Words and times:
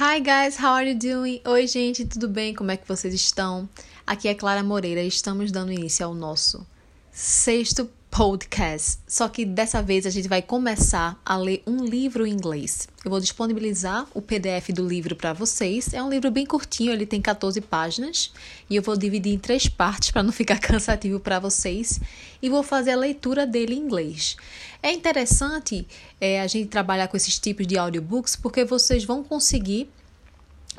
Hi 0.00 0.20
guys, 0.20 0.56
how 0.56 0.74
are 0.74 0.88
you 0.88 0.94
doing? 0.96 1.40
Oi 1.44 1.66
gente, 1.66 2.06
tudo 2.06 2.28
bem? 2.28 2.54
Como 2.54 2.70
é 2.70 2.76
que 2.76 2.86
vocês 2.86 3.12
estão? 3.12 3.68
Aqui 4.06 4.28
é 4.28 4.34
Clara 4.34 4.62
Moreira 4.62 5.02
e 5.02 5.08
estamos 5.08 5.50
dando 5.50 5.72
início 5.72 6.06
ao 6.06 6.14
nosso 6.14 6.64
sexto 7.10 7.90
podcast. 8.18 8.98
Só 9.06 9.28
que 9.28 9.44
dessa 9.44 9.80
vez 9.80 10.04
a 10.04 10.10
gente 10.10 10.26
vai 10.26 10.42
começar 10.42 11.16
a 11.24 11.36
ler 11.36 11.62
um 11.64 11.84
livro 11.84 12.26
em 12.26 12.32
inglês. 12.32 12.88
Eu 13.04 13.12
vou 13.12 13.20
disponibilizar 13.20 14.08
o 14.12 14.20
PDF 14.20 14.70
do 14.74 14.84
livro 14.84 15.14
para 15.14 15.32
vocês. 15.32 15.94
É 15.94 16.02
um 16.02 16.10
livro 16.10 16.28
bem 16.28 16.44
curtinho, 16.44 16.92
ele 16.92 17.06
tem 17.06 17.22
14 17.22 17.60
páginas 17.60 18.32
e 18.68 18.74
eu 18.74 18.82
vou 18.82 18.96
dividir 18.96 19.32
em 19.32 19.38
três 19.38 19.68
partes 19.68 20.10
para 20.10 20.24
não 20.24 20.32
ficar 20.32 20.58
cansativo 20.58 21.20
para 21.20 21.38
vocês 21.38 22.00
e 22.42 22.50
vou 22.50 22.64
fazer 22.64 22.90
a 22.90 22.96
leitura 22.96 23.46
dele 23.46 23.76
em 23.76 23.78
inglês. 23.78 24.36
É 24.82 24.90
interessante 24.90 25.86
é, 26.20 26.40
a 26.40 26.46
gente 26.48 26.66
trabalhar 26.66 27.06
com 27.06 27.16
esses 27.16 27.38
tipos 27.38 27.68
de 27.68 27.78
audiobooks 27.78 28.34
porque 28.34 28.64
vocês 28.64 29.04
vão 29.04 29.22
conseguir 29.22 29.88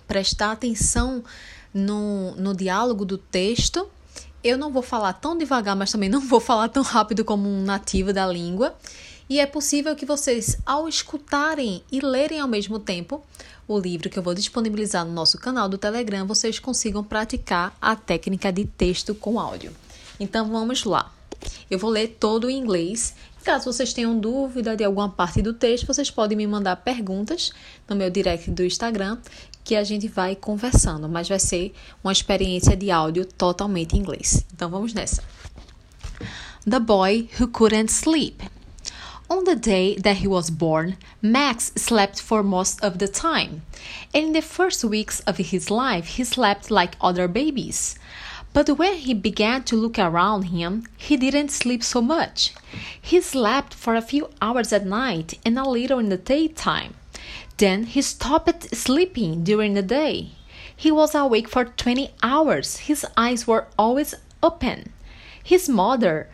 prestar 0.06 0.52
atenção 0.52 1.24
no, 1.74 2.36
no 2.36 2.54
diálogo 2.54 3.06
do 3.06 3.18
texto 3.18 3.90
eu 4.44 4.58
não 4.58 4.72
vou 4.72 4.82
falar 4.82 5.14
tão 5.14 5.38
devagar, 5.38 5.76
mas 5.76 5.92
também 5.92 6.10
não 6.10 6.22
vou 6.26 6.40
falar 6.40 6.70
tão 6.70 6.84
rápido 6.84 7.24
como 7.26 7.48
um 7.48 7.64
nativo 7.64 8.14
da 8.14 8.28
língua. 8.28 8.76
E 9.30 9.40
é 9.40 9.46
possível 9.46 9.96
que 9.96 10.06
vocês, 10.06 10.58
ao 10.66 10.90
escutarem 10.90 11.84
e 11.92 12.00
lerem 12.00 12.40
ao 12.40 12.48
mesmo 12.48 12.80
tempo 12.80 13.24
o 13.68 13.78
livro 13.78 14.10
que 14.10 14.18
eu 14.18 14.24
vou 14.24 14.34
disponibilizar 14.34 15.06
no 15.06 15.12
nosso 15.12 15.38
canal 15.38 15.70
do 15.70 15.78
Telegram, 15.78 16.26
vocês 16.26 16.58
consigam 16.58 17.04
praticar 17.04 17.78
a 17.80 17.96
técnica 17.96 18.52
de 18.52 18.66
texto 18.66 19.14
com 19.14 19.40
áudio. 19.40 19.72
Então 20.20 20.50
vamos 20.50 20.84
lá. 20.84 21.14
Eu 21.70 21.78
vou 21.78 21.92
ler 21.92 22.18
todo 22.20 22.50
em 22.50 22.58
inglês. 22.58 23.14
Caso 23.44 23.72
vocês 23.72 23.94
tenham 23.94 24.20
dúvida 24.20 24.76
de 24.76 24.84
alguma 24.84 25.08
parte 25.08 25.42
do 25.42 25.54
texto, 25.54 25.86
vocês 25.86 26.10
podem 26.10 26.36
me 26.36 26.48
mandar 26.48 26.76
perguntas 26.78 27.52
no 27.88 27.96
meu 27.96 28.10
direct 28.10 28.50
do 28.50 28.66
Instagram 28.66 29.18
que 29.70 29.76
a 29.76 29.84
gente 29.84 30.08
vai 30.08 30.36
conversando, 30.36 31.08
mas 31.08 31.30
vai 31.30 31.38
ser 31.38 31.76
uma 32.04 32.12
experiência 32.12 32.76
de 32.76 32.90
áudio 32.90 33.24
totalmente 33.24 33.96
em 33.96 34.00
inglês. 34.00 34.44
Então 34.52 34.68
vamos 34.68 34.96
nessa. 34.96 35.24
The 36.68 36.80
boy 36.80 37.30
who 37.40 37.48
couldn't 37.50 37.92
sleep. 37.92 38.42
On 39.30 39.44
the 39.44 39.56
day 39.56 39.96
that 40.02 40.24
he 40.24 40.28
was 40.28 40.50
born, 40.50 40.98
Max 41.22 41.72
slept 41.78 42.20
for 42.20 42.44
most 42.44 42.84
of 42.84 42.98
the 42.98 43.08
time. 43.08 43.62
And 44.12 44.30
in 44.30 44.34
the 44.34 44.42
first 44.42 44.84
weeks 44.84 45.22
of 45.28 45.40
his 45.40 45.70
life, 45.70 46.18
he 46.18 46.26
slept 46.26 46.72
like 46.72 46.98
other 47.00 47.28
babies. 47.28 47.96
But 48.54 48.80
when 48.80 48.96
he 48.96 49.14
began 49.14 49.62
to 49.66 49.76
look 49.76 50.00
around 50.00 50.46
him, 50.46 50.88
he 50.98 51.16
didn't 51.16 51.52
sleep 51.52 51.84
so 51.84 52.02
much. 52.02 52.56
He 53.00 53.22
slept 53.22 53.76
for 53.76 53.94
a 53.94 54.02
few 54.02 54.30
hours 54.42 54.74
at 54.74 54.88
night 54.88 55.38
and 55.46 55.60
a 55.60 55.70
little 55.70 56.00
in 56.00 56.10
the 56.10 56.18
daytime. 56.18 56.96
Then 57.60 57.84
he 57.84 58.02
stopped 58.02 58.74
sleeping 58.74 59.44
during 59.44 59.74
the 59.74 59.82
day. 59.82 60.30
He 60.74 60.92
was 60.92 61.14
awake 61.14 61.50
for 61.50 61.66
20 61.66 62.10
hours. 62.24 62.78
His 62.78 63.06
eyes 63.18 63.46
were 63.46 63.68
always 63.78 64.16
open. 64.42 64.94
His 65.44 65.68
mother, 65.68 66.30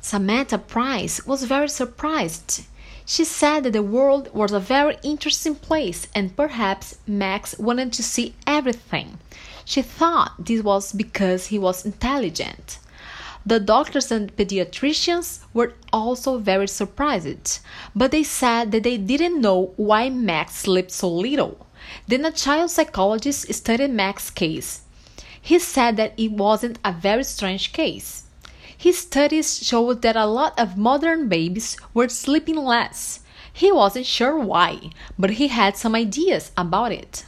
Samantha 0.00 0.56
Price, 0.56 1.26
was 1.26 1.44
very 1.44 1.68
surprised. 1.68 2.62
She 3.04 3.26
said 3.26 3.64
that 3.64 3.74
the 3.74 3.82
world 3.82 4.30
was 4.32 4.52
a 4.52 4.58
very 4.58 4.96
interesting 5.02 5.54
place 5.54 6.08
and 6.14 6.34
perhaps 6.34 6.96
Max 7.06 7.58
wanted 7.58 7.92
to 7.92 8.02
see 8.02 8.34
everything. 8.46 9.18
She 9.66 9.82
thought 9.82 10.46
this 10.46 10.62
was 10.62 10.92
because 10.92 11.48
he 11.48 11.58
was 11.58 11.84
intelligent. 11.84 12.78
The 13.46 13.60
doctors 13.60 14.10
and 14.10 14.34
pediatricians 14.34 15.40
were 15.52 15.74
also 15.92 16.38
very 16.38 16.66
surprised, 16.66 17.58
but 17.94 18.10
they 18.10 18.22
said 18.22 18.72
that 18.72 18.84
they 18.84 18.96
didn't 18.96 19.38
know 19.38 19.74
why 19.76 20.08
Max 20.08 20.54
slept 20.56 20.90
so 20.90 21.10
little. 21.10 21.66
Then 22.08 22.24
a 22.24 22.32
child 22.32 22.70
psychologist 22.70 23.52
studied 23.52 23.90
Max's 23.90 24.30
case. 24.30 24.80
He 25.38 25.58
said 25.58 25.98
that 25.98 26.14
it 26.16 26.32
wasn't 26.32 26.78
a 26.82 26.92
very 26.92 27.22
strange 27.22 27.74
case. 27.74 28.22
His 28.78 28.98
studies 28.98 29.62
showed 29.62 30.00
that 30.00 30.16
a 30.16 30.24
lot 30.24 30.58
of 30.58 30.78
modern 30.78 31.28
babies 31.28 31.76
were 31.92 32.08
sleeping 32.08 32.56
less. 32.56 33.20
He 33.52 33.70
wasn't 33.70 34.06
sure 34.06 34.38
why, 34.38 34.90
but 35.18 35.32
he 35.32 35.48
had 35.48 35.76
some 35.76 35.94
ideas 35.94 36.50
about 36.56 36.92
it. 36.92 37.26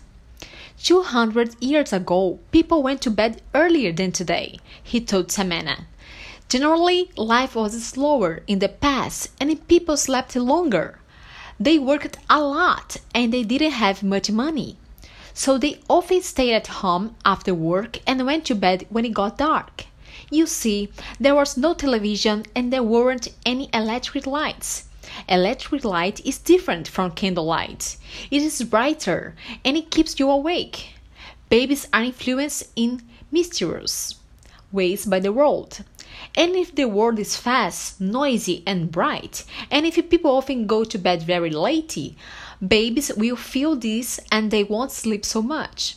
200 0.83 1.63
years 1.63 1.93
ago, 1.93 2.39
people 2.53 2.83
went 2.83 3.03
to 3.03 3.11
bed 3.11 3.43
earlier 3.55 3.93
than 3.93 4.13
today, 4.13 4.59
he 4.83 4.99
told 4.99 5.31
Samantha. 5.31 5.85
Generally, 6.49 7.11
life 7.17 7.57
was 7.57 7.85
slower 7.85 8.43
in 8.47 8.61
the 8.61 8.69
past 8.69 9.31
and 9.41 9.67
people 9.67 9.97
slept 9.97 10.37
longer. 10.37 11.01
They 11.59 11.77
worked 11.77 12.19
a 12.31 12.41
lot 12.41 12.99
and 13.13 13.33
they 13.33 13.43
didn't 13.43 13.73
have 13.73 14.05
much 14.05 14.31
money. 14.31 14.77
So 15.35 15.59
they 15.59 15.81
often 15.91 16.23
stayed 16.23 16.55
at 16.55 16.69
home 16.69 17.17
after 17.25 17.53
work 17.53 17.99
and 18.07 18.25
went 18.25 18.45
to 18.47 18.55
bed 18.55 18.87
when 18.91 19.05
it 19.05 19.13
got 19.13 19.39
dark. 19.39 19.87
You 20.31 20.47
see, 20.47 20.91
there 21.19 21.35
was 21.35 21.57
no 21.57 21.75
television 21.75 22.47
and 22.55 22.73
there 22.73 22.83
weren't 22.83 23.29
any 23.45 23.69
electric 23.75 24.25
lights. 24.25 24.85
Electric 25.29 25.85
light 25.85 26.25
is 26.25 26.39
different 26.39 26.87
from 26.87 27.11
candlelight. 27.11 27.97
It 28.31 28.43
is 28.43 28.63
brighter 28.63 29.35
and 29.65 29.77
it 29.77 29.91
keeps 29.91 30.21
you 30.21 30.31
awake. 30.31 30.95
Babies 31.51 31.89
are 31.93 32.05
influenced 32.05 32.71
in 32.77 33.03
mysterious 33.33 34.15
ways 34.71 35.07
by 35.07 35.19
the 35.21 35.33
world. 35.33 35.85
And 36.37 36.55
if 36.57 36.75
the 36.75 36.87
world 36.87 37.19
is 37.19 37.37
fast, 37.37 38.01
noisy, 38.01 38.63
and 38.67 38.91
bright, 38.91 39.45
and 39.71 39.87
if 39.87 39.97
people 40.11 40.37
often 40.37 40.67
go 40.67 40.85
to 40.85 40.99
bed 40.99 41.23
very 41.23 41.51
late, 41.51 42.15
babies 42.67 43.13
will 43.17 43.37
feel 43.37 43.77
this 43.77 44.21
and 44.31 44.51
they 44.51 44.65
won't 44.65 44.93
sleep 44.93 45.25
so 45.25 45.43
much. 45.43 45.97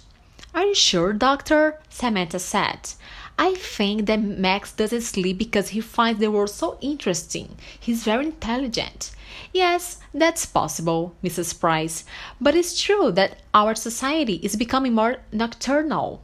Are 0.53 0.65
you 0.65 0.75
sure, 0.75 1.13
doctor? 1.13 1.79
Samantha 1.89 2.39
said. 2.39 2.93
I 3.37 3.53
think 3.53 4.07
that 4.07 4.21
Max 4.21 4.73
doesn't 4.73 5.01
sleep 5.01 5.37
because 5.37 5.69
he 5.69 5.79
finds 5.79 6.19
the 6.19 6.29
world 6.29 6.49
so 6.49 6.77
interesting. 6.81 7.55
He's 7.79 8.03
very 8.03 8.25
intelligent. 8.25 9.11
Yes, 9.53 9.99
that's 10.13 10.45
possible, 10.45 11.15
Mrs. 11.23 11.57
Price, 11.57 12.03
but 12.41 12.55
it's 12.55 12.81
true 12.81 13.11
that 13.13 13.39
our 13.53 13.75
society 13.75 14.41
is 14.43 14.55
becoming 14.55 14.93
more 14.93 15.17
nocturnal. 15.31 16.21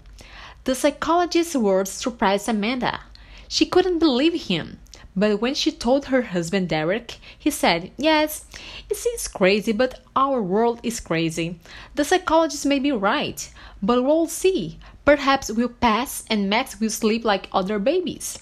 The 0.66 0.76
psychologist's 0.76 1.56
words 1.56 1.92
surprised 1.92 2.50
Amanda. 2.50 3.00
She 3.48 3.66
couldn't 3.66 4.00
believe 4.00 4.48
him. 4.48 4.80
But 5.16 5.40
when 5.40 5.56
she 5.56 5.72
told 5.72 6.06
her 6.06 6.24
husband 6.24 6.68
Derek, 6.68 7.20
he 7.40 7.50
said, 7.50 7.92
Yes, 7.98 8.46
it 8.90 8.98
seems 8.98 9.30
crazy, 9.30 9.72
but 9.72 10.02
our 10.16 10.42
world 10.42 10.80
is 10.84 11.00
crazy. 11.00 11.60
The 11.96 12.04
psychologist 12.04 12.66
may 12.66 12.80
be 12.80 12.92
right, 12.92 13.50
but 13.82 14.04
we'll 14.04 14.28
see. 14.28 14.78
Perhaps 15.06 15.52
we'll 15.52 15.70
pass 15.70 16.26
and 16.30 16.50
Max 16.50 16.80
will 16.80 16.90
sleep 16.90 17.24
like 17.24 17.48
other 17.54 17.80
babies. 17.80 18.40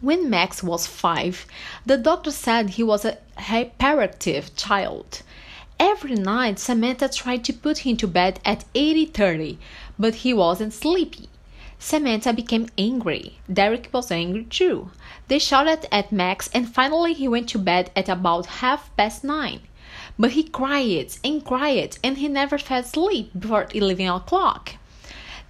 When 0.00 0.30
Max 0.30 0.62
was 0.62 0.86
five, 0.86 1.44
the 1.84 1.96
doctor 1.96 2.30
said 2.30 2.70
he 2.70 2.84
was 2.84 3.04
a 3.04 3.18
hyperactive 3.36 4.50
child. 4.54 5.22
Every 5.80 6.14
night, 6.14 6.60
Samantha 6.60 7.08
tried 7.08 7.42
to 7.44 7.52
put 7.52 7.78
him 7.78 7.96
to 7.96 8.06
bed 8.06 8.38
at 8.44 8.64
8:30, 8.74 9.58
but 9.98 10.16
he 10.22 10.32
wasn't 10.32 10.72
sleepy. 10.72 11.27
Samantha 11.80 12.32
became 12.32 12.68
angry. 12.76 13.38
Derek 13.52 13.88
was 13.92 14.10
angry 14.10 14.44
too. 14.44 14.90
They 15.28 15.38
shouted 15.38 15.86
at 15.92 16.10
Max 16.10 16.50
and 16.52 16.68
finally 16.68 17.14
he 17.14 17.28
went 17.28 17.48
to 17.50 17.58
bed 17.58 17.90
at 17.94 18.08
about 18.08 18.46
half 18.46 18.94
past 18.96 19.22
nine. 19.22 19.60
But 20.18 20.32
he 20.32 20.42
cried 20.42 21.12
and 21.22 21.44
cried 21.44 21.96
and 22.02 22.18
he 22.18 22.26
never 22.26 22.58
fell 22.58 22.80
asleep 22.80 23.30
before 23.38 23.68
11 23.72 24.06
o'clock. 24.08 24.74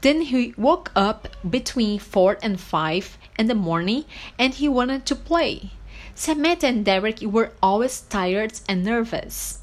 Then 0.03 0.21
he 0.21 0.55
woke 0.57 0.93
up 0.95 1.29
between 1.49 1.99
4 1.99 2.39
and 2.43 2.61
5 2.61 3.19
in 3.39 3.47
the 3.47 3.55
morning 3.55 4.05
and 4.39 4.55
he 4.55 4.69
wanted 4.69 5.07
to 5.07 5.17
play. 5.17 5.71
Samantha 6.15 6.67
and 6.67 6.85
Derek 6.85 7.21
were 7.23 7.53
always 7.63 8.03
tired 8.03 8.61
and 8.69 8.85
nervous. 8.85 9.61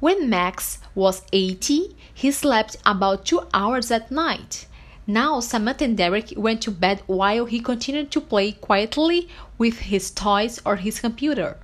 When 0.00 0.30
Max 0.30 0.78
was 0.94 1.22
80, 1.32 1.96
he 2.14 2.30
slept 2.30 2.76
about 2.86 3.26
two 3.26 3.42
hours 3.52 3.90
at 3.90 4.10
night. 4.10 4.66
Now 5.10 5.40
Samantha 5.40 5.84
and 5.84 5.96
Derek 5.96 6.34
went 6.36 6.60
to 6.60 6.70
bed 6.70 7.00
while 7.06 7.46
he 7.46 7.60
continued 7.60 8.10
to 8.10 8.20
play 8.20 8.52
quietly 8.52 9.26
with 9.56 9.78
his 9.78 10.10
toys 10.10 10.60
or 10.66 10.76
his 10.76 11.00
computer. 11.00 11.56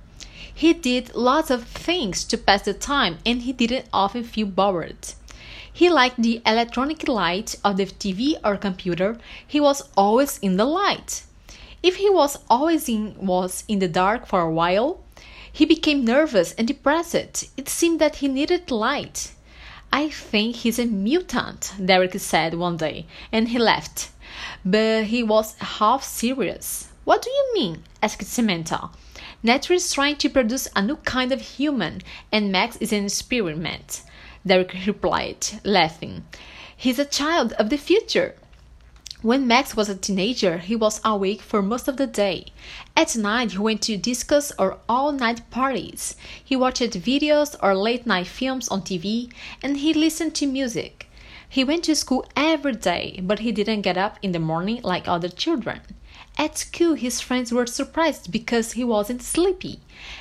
He 0.51 0.73
did 0.73 1.13
lots 1.13 1.51
of 1.51 1.65
things 1.65 2.23
to 2.23 2.39
pass 2.39 2.63
the 2.63 2.73
time 2.73 3.19
and 3.23 3.43
he 3.43 3.53
didn't 3.53 3.85
often 3.93 4.23
feel 4.23 4.47
bored. 4.47 4.97
He 5.71 5.91
liked 5.91 6.19
the 6.19 6.41
electronic 6.43 7.07
light 7.07 7.55
of 7.63 7.77
the 7.77 7.85
TV 7.85 8.33
or 8.43 8.57
computer. 8.57 9.19
He 9.45 9.59
was 9.59 9.89
always 9.95 10.39
in 10.39 10.57
the 10.57 10.65
light. 10.65 11.21
If 11.83 11.97
he 11.97 12.09
was 12.09 12.39
always 12.49 12.89
in 12.89 13.13
was 13.15 13.63
in 13.67 13.77
the 13.77 13.87
dark 13.87 14.25
for 14.25 14.41
a 14.41 14.51
while, 14.51 15.03
he 15.53 15.65
became 15.65 16.03
nervous 16.03 16.53
and 16.53 16.67
depressed. 16.67 17.45
It 17.55 17.69
seemed 17.69 18.01
that 18.01 18.15
he 18.15 18.27
needed 18.27 18.71
light. 18.71 19.34
I 19.97 20.09
think 20.09 20.57
he's 20.57 20.77
a 20.77 20.85
mutant, 20.85 21.73
Derek 21.79 22.19
said 22.19 22.55
one 22.55 22.75
day, 22.75 23.05
and 23.31 23.47
he 23.47 23.57
laughed. 23.57 24.09
But 24.65 25.05
he 25.05 25.23
was 25.23 25.55
half 25.55 26.03
serious. 26.03 26.89
What 27.05 27.21
do 27.21 27.29
you 27.29 27.51
mean? 27.53 27.83
asked 28.03 28.25
Samantha. 28.25 28.89
Nature 29.41 29.75
is 29.75 29.93
trying 29.93 30.17
to 30.17 30.27
produce 30.27 30.67
a 30.75 30.81
new 30.81 30.97
kind 30.97 31.31
of 31.31 31.39
human, 31.39 32.01
and 32.29 32.51
Max 32.51 32.75
is 32.81 32.91
an 32.91 33.05
experiment. 33.05 34.01
Derek 34.45 34.75
replied, 34.85 35.47
laughing. 35.63 36.25
He's 36.75 36.99
a 36.99 37.05
child 37.05 37.53
of 37.53 37.69
the 37.69 37.77
future. 37.77 38.35
When 39.21 39.47
Max 39.47 39.75
was 39.75 39.87
a 39.87 39.95
teenager, 39.95 40.57
he 40.57 40.75
was 40.75 40.99
awake 41.05 41.41
for 41.41 41.61
most 41.61 41.87
of 41.87 41.95
the 41.95 42.05
day. 42.05 42.47
At 42.97 43.15
night, 43.15 43.53
he 43.53 43.57
went 43.57 43.81
to 43.83 43.97
discos 43.97 44.51
or 44.59 44.79
all 44.89 45.13
night 45.13 45.49
parties. 45.49 46.17
He 46.43 46.57
watched 46.57 46.81
videos 46.81 47.55
or 47.63 47.73
late 47.73 48.05
night 48.05 48.27
films 48.27 48.67
on 48.67 48.81
TV, 48.81 49.31
and 49.63 49.77
he 49.77 49.93
listened 49.93 50.35
to 50.35 50.45
music. 50.45 51.09
He 51.47 51.63
went 51.63 51.85
to 51.85 51.95
school 51.95 52.25
every 52.35 52.73
day, 52.73 53.21
but 53.23 53.39
he 53.39 53.53
didn't 53.53 53.83
get 53.83 53.97
up 53.97 54.19
in 54.21 54.33
the 54.33 54.39
morning 54.39 54.81
like 54.83 55.07
other 55.07 55.29
children. 55.29 55.79
At 56.37 56.57
school, 56.57 56.95
his 56.95 57.21
friends 57.21 57.53
were 57.53 57.65
surprised 57.65 58.33
because 58.33 58.73
he 58.73 58.83
wasn't 58.83 59.23
sleepy, 59.23 59.79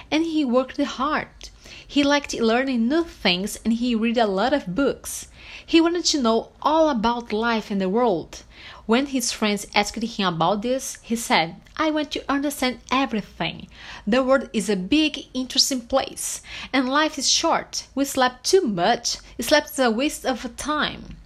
and 0.08 0.24
he 0.24 0.44
worked 0.44 0.80
hard. 0.80 1.50
He 1.84 2.04
liked 2.04 2.32
learning 2.32 2.88
new 2.88 3.02
things 3.02 3.58
and 3.64 3.74
he 3.74 3.96
read 3.96 4.18
a 4.18 4.28
lot 4.28 4.52
of 4.52 4.76
books. 4.76 5.26
He 5.66 5.80
wanted 5.80 6.04
to 6.06 6.22
know 6.22 6.52
all 6.62 6.88
about 6.88 7.32
life 7.32 7.70
and 7.72 7.80
the 7.80 7.88
world. 7.88 8.43
When 8.86 9.06
his 9.06 9.32
friends 9.32 9.66
asked 9.74 9.96
him 9.96 10.34
about 10.34 10.60
this, 10.60 10.98
he 11.00 11.16
said, 11.16 11.56
I 11.78 11.90
want 11.90 12.10
to 12.10 12.24
understand 12.30 12.80
everything. 12.92 13.68
The 14.06 14.22
world 14.22 14.50
is 14.52 14.68
a 14.68 14.76
big, 14.76 15.26
interesting 15.32 15.80
place, 15.80 16.42
and 16.70 16.86
life 16.86 17.16
is 17.16 17.30
short. 17.30 17.86
We 17.94 18.04
slept 18.04 18.44
too 18.44 18.60
much. 18.60 19.16
Slept 19.40 19.70
is 19.70 19.78
a 19.78 19.90
waste 19.90 20.26
of 20.26 20.54
time. 20.58 21.16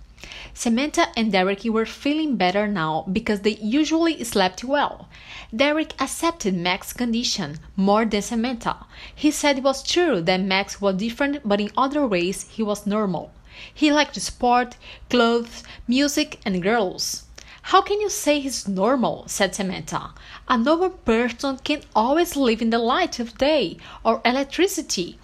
Samantha 0.55 1.09
and 1.17 1.33
Derek 1.33 1.65
were 1.65 1.85
feeling 1.85 2.37
better 2.37 2.69
now 2.69 3.05
because 3.13 3.41
they 3.41 3.57
usually 3.57 4.23
slept 4.23 4.63
well. 4.63 5.09
Derek 5.55 6.01
accepted 6.01 6.55
Max's 6.55 6.93
condition 6.93 7.59
more 7.75 8.05
than 8.05 8.23
Samantha. 8.23 8.87
He 9.13 9.33
said 9.33 9.59
it 9.59 9.65
was 9.65 9.83
true 9.83 10.21
that 10.21 10.41
Max 10.41 10.81
was 10.81 10.95
different, 10.95 11.41
but 11.45 11.61
in 11.61 11.73
other 11.77 12.07
ways 12.07 12.49
he 12.51 12.63
was 12.63 12.87
normal. 12.87 13.33
He 13.75 13.91
liked 13.91 14.21
sport, 14.21 14.77
clothes, 15.11 15.65
music, 15.89 16.39
and 16.45 16.63
girls. 16.63 17.25
How 17.69 17.83
can 17.83 18.01
you 18.01 18.09
say 18.09 18.41
he's 18.41 18.67
normal? 18.67 19.25
said 19.27 19.55
Samantha. 19.55 20.15
A 20.49 20.57
normal 20.57 20.89
person 20.89 21.59
can 21.59 21.83
always 21.95 22.35
live 22.35 22.63
in 22.63 22.71
the 22.71 22.79
light 22.79 23.21
of 23.21 23.37
day 23.37 23.77
or 24.03 24.23
electricity. 24.25 25.19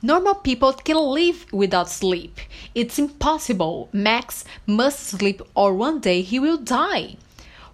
Normal 0.00 0.36
people 0.36 0.72
can 0.72 0.96
live 0.96 1.44
without 1.52 1.90
sleep. 1.90 2.38
It's 2.74 2.98
impossible. 2.98 3.90
Max 3.92 4.46
must 4.66 5.00
sleep 5.00 5.42
or 5.54 5.74
one 5.74 6.00
day 6.00 6.22
he 6.22 6.38
will 6.38 6.56
die. 6.56 7.16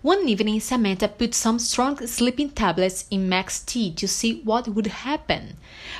One 0.02 0.28
evening, 0.28 0.58
Samantha 0.58 1.06
put 1.06 1.32
some 1.32 1.60
strong 1.60 2.04
sleeping 2.08 2.50
tablets 2.50 3.04
in 3.12 3.28
Max's 3.28 3.62
tea 3.62 3.92
to 3.92 4.08
see 4.08 4.40
what 4.42 4.66
would 4.66 4.88
happen. 4.88 5.56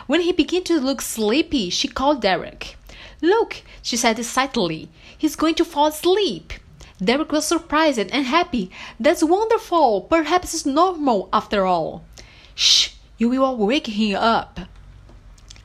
When 0.09 0.23
he 0.23 0.33
began 0.33 0.65
to 0.65 0.81
look 0.81 1.01
sleepy, 1.01 1.71
she 1.71 1.87
called 1.87 2.23
Derek. 2.23 2.77
Look, 3.23 3.63
she 3.83 3.97
said 3.97 4.19
excitedly, 4.19 4.89
he's 5.17 5.37
going 5.37 5.55
to 5.55 5.65
fall 5.65 5.87
asleep. 5.87 6.55
Derek 7.03 7.31
was 7.31 7.47
surprised 7.47 7.99
and 7.99 8.27
happy. 8.27 8.71
That's 8.99 9.23
wonderful. 9.23 10.03
Perhaps 10.03 10.55
it's 10.55 10.67
normal 10.67 11.29
after 11.33 11.67
all. 11.67 12.05
Shh, 12.55 12.91
you 13.19 13.29
will 13.29 13.57
wake 13.57 13.87
him 13.87 14.17
up. 14.17 14.61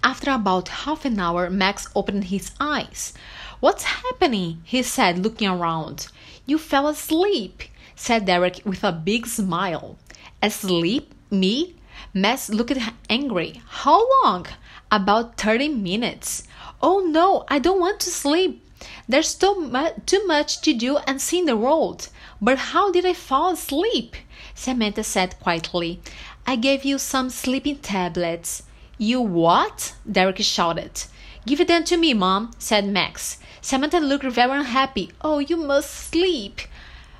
After 0.03 0.31
about 0.31 0.67
half 0.67 1.05
an 1.05 1.19
hour, 1.19 1.49
Max 1.49 1.87
opened 1.95 2.25
his 2.25 2.51
eyes. 2.59 3.13
What's 3.59 3.83
happening? 3.83 4.61
he 4.65 4.83
said, 4.83 5.19
looking 5.19 5.47
around. 5.47 6.07
You 6.45 6.57
fell 6.57 6.87
asleep, 6.87 7.63
said 7.95 8.25
Derek 8.25 8.61
with 8.65 8.83
a 8.83 8.91
big 8.91 9.27
smile. 9.27 9.97
Asleep? 10.41 11.13
Me? 11.29 11.75
Max 12.13 12.49
looked 12.49 12.77
angry. 13.09 13.61
How 13.67 14.05
long? 14.23 14.47
About 14.91 15.37
30 15.37 15.69
minutes. 15.69 16.43
Oh 16.81 16.99
no, 16.99 17.45
I 17.47 17.59
don't 17.59 17.79
want 17.79 17.99
to 18.01 18.09
sleep. 18.09 18.65
There's 19.07 19.35
too, 19.35 19.55
mu- 19.59 19.99
too 20.05 20.25
much 20.25 20.61
to 20.61 20.73
do 20.73 20.97
and 20.97 21.21
see 21.21 21.39
in 21.39 21.45
the 21.45 21.57
world. 21.57 22.09
But 22.41 22.57
how 22.57 22.91
did 22.91 23.05
I 23.05 23.13
fall 23.13 23.51
asleep? 23.53 24.15
Samantha 24.55 25.03
said 25.03 25.39
quietly. 25.39 25.99
I 26.45 26.55
gave 26.55 26.83
you 26.83 26.97
some 26.97 27.29
sleeping 27.29 27.77
tablets. 27.77 28.63
You 28.97 29.21
what? 29.21 29.93
Derek 30.09 30.39
shouted. 30.39 31.03
Give 31.45 31.65
them 31.67 31.83
to 31.85 31.97
me, 31.97 32.13
Mom, 32.13 32.51
said 32.59 32.85
Max. 32.87 33.39
Samantha 33.61 33.99
looked 33.99 34.25
very 34.25 34.59
unhappy. 34.59 35.11
Oh, 35.21 35.39
you 35.39 35.57
must 35.57 35.91
sleep. 35.91 36.61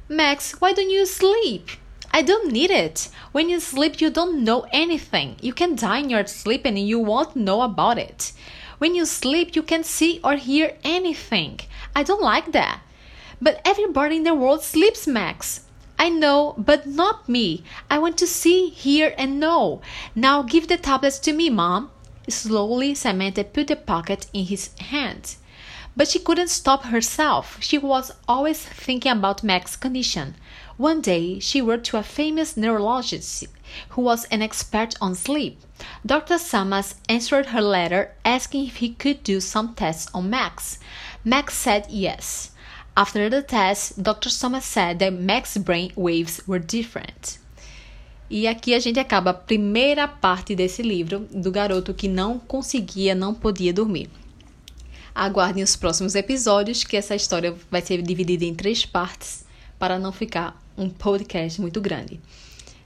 Max, 0.07 0.60
why 0.60 0.74
don't 0.74 0.90
you 0.90 1.06
sleep? 1.06 1.69
I 2.12 2.22
don't 2.22 2.52
need 2.52 2.72
it. 2.72 3.07
When 3.31 3.50
you 3.50 3.60
sleep, 3.60 4.02
you 4.02 4.10
don't 4.10 4.44
know 4.44 4.66
anything. 4.74 5.38
You 5.42 5.54
can 5.54 5.75
die 5.75 6.00
in 6.00 6.10
your 6.10 6.25
sleep 6.25 6.66
and 6.66 6.78
you 6.78 7.00
won't 7.00 7.36
know 7.36 7.62
about 7.62 7.98
it. 7.98 8.34
When 8.81 8.95
you 8.95 9.06
sleep, 9.06 9.56
you 9.56 9.62
can't 9.62 9.86
see 9.86 10.19
or 10.24 10.38
hear 10.38 10.75
anything. 10.83 11.60
I 11.95 12.01
don't 12.01 12.19
like 12.19 12.51
that. 12.51 12.81
But 13.39 13.62
everybody 13.63 14.16
in 14.16 14.24
the 14.24 14.33
world 14.33 14.63
sleeps, 14.63 15.06
Max. 15.06 15.66
I 16.00 16.10
know, 16.10 16.56
but 16.57 16.88
not 16.88 17.30
me. 17.30 17.63
I 17.92 18.00
want 18.00 18.18
to 18.18 18.25
see, 18.25 18.69
hear, 18.69 19.13
and 19.19 19.39
know. 19.39 19.81
Now 20.16 20.42
give 20.42 20.68
the 20.68 20.78
tablets 20.78 21.19
to 21.19 21.31
me, 21.31 21.48
Mom. 21.48 21.92
Slowly, 22.28 22.95
Samantha 22.95 23.44
put 23.44 23.68
the 23.68 23.75
pocket 23.75 24.25
in 24.33 24.45
his 24.45 24.72
hand. 24.80 25.36
But 25.96 26.08
she 26.08 26.20
couldn't 26.20 26.50
stop 26.50 26.86
herself. 26.86 27.58
She 27.62 27.78
was 27.78 28.12
always 28.28 28.60
thinking 28.62 29.12
about 29.12 29.44
Max's 29.44 29.76
condition. 29.76 30.36
One 30.78 31.02
day, 31.02 31.40
she 31.40 31.62
wrote 31.62 31.84
to 31.86 31.98
a 31.98 32.04
famous 32.04 32.56
neurologist 32.56 33.46
who 33.90 34.02
was 34.02 34.26
an 34.26 34.42
expert 34.42 34.96
on 35.02 35.16
sleep. 35.16 35.60
Dr. 36.06 36.36
Samas 36.36 36.96
answered 37.10 37.48
her 37.48 37.62
letter 37.62 38.12
asking 38.24 38.68
if 38.68 38.78
he 38.78 38.90
could 38.90 39.24
do 39.24 39.40
some 39.40 39.74
tests 39.76 40.10
on 40.14 40.30
Max. 40.30 40.80
Max 41.24 41.54
said 41.56 41.86
yes. 41.90 42.52
After 42.96 43.30
the 43.30 43.42
test, 43.42 44.02
Dr. 44.02 44.30
Samas 44.30 44.64
said 44.64 45.00
that 45.00 45.14
Max's 45.14 45.62
brain 45.62 45.92
waves 45.96 46.42
were 46.48 46.60
different. 46.60 47.38
E 48.30 48.48
aqui 48.48 48.74
a 48.74 48.80
gente 48.80 49.00
acaba 49.00 49.32
a 49.32 49.34
primeira 49.34 50.08
parte 50.08 50.56
desse 50.56 50.82
livro 50.82 51.28
do 51.32 51.52
garoto 51.52 51.94
que 51.94 52.08
não 52.08 52.40
conseguia, 52.40 53.14
não 53.14 53.34
podia 53.34 53.74
dormir. 53.74 54.10
Aguardem 55.13 55.63
os 55.63 55.75
próximos 55.75 56.16
episódios, 56.16 56.84
que 56.84 56.98
essa 56.98 57.16
história 57.16 57.56
vai 57.69 57.81
ser 57.81 58.02
dividida 58.02 58.46
em 58.46 58.56
três 58.56 58.86
partes 58.86 59.46
para 59.78 60.00
não 60.00 60.12
ficar 60.12 60.62
um 60.78 60.90
podcast 60.90 61.60
muito 61.60 61.81
grande. 61.81 62.19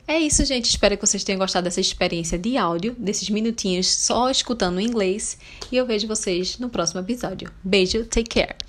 É 0.07 0.19
isso, 0.19 0.45
gente. 0.45 0.66
Espero 0.66 0.95
que 0.98 1.06
vocês 1.06 1.24
tenham 1.24 1.39
gostado 1.39 1.63
dessa 1.63 1.81
experiência 1.81 2.38
de 2.38 2.57
áudio, 2.57 2.95
desses 2.98 3.30
minutinhos 3.30 3.88
só 3.88 4.30
escutando 4.30 4.80
em 4.80 4.86
inglês. 4.86 5.38
E 5.72 5.77
eu 5.77 5.86
vejo 5.86 6.07
vocês 6.07 6.60
no 6.60 6.69
próximo 6.69 7.01
episódio. 7.01 7.51
Beijo, 7.63 8.06
take 8.06 8.30
care! 8.30 8.64